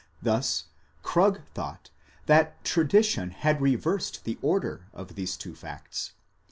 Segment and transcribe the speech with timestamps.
[0.19, 0.63] Thus
[1.03, 1.91] Krug thought
[2.25, 6.13] that tradition had reversed the order of these two facts.